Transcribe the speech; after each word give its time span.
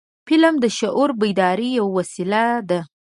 فلم 0.27 0.55
د 0.63 0.65
شعور 0.77 1.09
بیدارۍ 1.21 1.69
یو 1.79 1.87
وسیله 1.97 2.43
ده 2.69 2.79